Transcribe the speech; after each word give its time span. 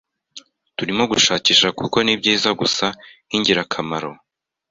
turimo 0.77 1.03
gushakisha 1.11 1.67
kuko 1.79 1.97
nibyiza 2.01 2.49
gusa 2.61 2.85
nkingirakamaro 3.27 4.11